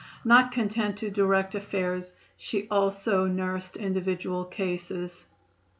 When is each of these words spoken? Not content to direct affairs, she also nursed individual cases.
Not 0.25 0.51
content 0.51 0.97
to 0.97 1.11
direct 1.11 1.53
affairs, 1.53 2.13
she 2.35 2.67
also 2.71 3.27
nursed 3.27 3.77
individual 3.77 4.45
cases. 4.45 5.25